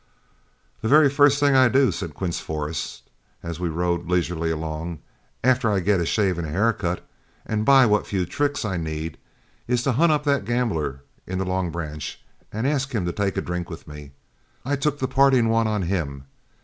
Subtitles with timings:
[0.81, 3.03] "The very first thing I do," said Quince Forrest,
[3.43, 4.97] as we rode leisurely along,
[5.43, 7.07] "after I get a shave and hair cut
[7.45, 9.19] and buy what few tricks I need,
[9.67, 12.19] is to hunt up that gambler in the Long Branch,
[12.51, 14.09] and ask him to take a drink with me
[14.65, 16.23] I took the parting one on him.